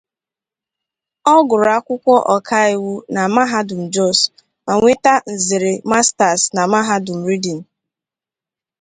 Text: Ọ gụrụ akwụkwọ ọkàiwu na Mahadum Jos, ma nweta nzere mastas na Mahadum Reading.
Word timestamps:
Ọ 1.33 1.35
gụrụ 1.49 1.65
akwụkwọ 1.77 2.15
ọkàiwu 2.35 2.91
na 3.13 3.21
Mahadum 3.35 3.81
Jos, 3.93 4.19
ma 4.65 4.73
nweta 4.79 5.13
nzere 5.33 5.73
mastas 5.91 6.41
na 6.55 6.61
Mahadum 6.71 7.19
Reading. 7.29 7.61